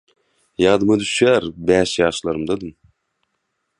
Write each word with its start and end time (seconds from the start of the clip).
Ýadyma 0.63 0.95
düşýär, 1.03 1.45
bäş 1.67 1.93
ýaşlarymdadym. 2.01 2.75